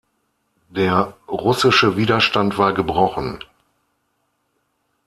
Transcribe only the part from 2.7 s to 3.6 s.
gebrochen.